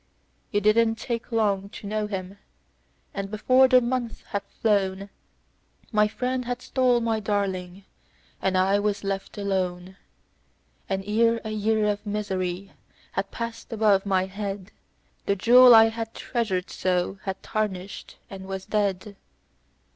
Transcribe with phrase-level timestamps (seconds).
[0.51, 2.39] "It didn't take long to know him,
[3.13, 5.11] and before the month had flown
[5.91, 7.83] My friend had stole my darling,
[8.41, 9.97] and I was left alone;
[10.89, 12.71] And ere a year of misery
[13.11, 14.71] had passed above my head,
[15.27, 19.15] The jewel I had treasured so had tarnished and was dead.